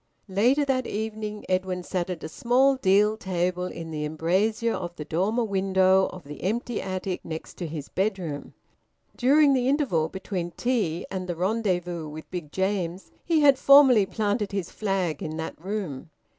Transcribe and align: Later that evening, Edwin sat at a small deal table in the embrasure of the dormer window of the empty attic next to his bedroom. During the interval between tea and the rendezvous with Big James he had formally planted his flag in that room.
Later 0.27 0.65
that 0.65 0.87
evening, 0.87 1.45
Edwin 1.47 1.83
sat 1.83 2.09
at 2.09 2.23
a 2.23 2.27
small 2.27 2.75
deal 2.75 3.15
table 3.17 3.65
in 3.67 3.91
the 3.91 4.03
embrasure 4.03 4.73
of 4.73 4.95
the 4.95 5.05
dormer 5.05 5.43
window 5.43 6.07
of 6.11 6.23
the 6.23 6.41
empty 6.41 6.81
attic 6.81 7.23
next 7.23 7.53
to 7.59 7.67
his 7.67 7.87
bedroom. 7.87 8.55
During 9.15 9.53
the 9.53 9.67
interval 9.69 10.09
between 10.09 10.53
tea 10.57 11.05
and 11.11 11.27
the 11.29 11.35
rendezvous 11.35 12.07
with 12.09 12.31
Big 12.31 12.51
James 12.51 13.11
he 13.23 13.41
had 13.41 13.59
formally 13.59 14.07
planted 14.07 14.51
his 14.53 14.71
flag 14.71 15.21
in 15.21 15.37
that 15.37 15.63
room. 15.63 16.09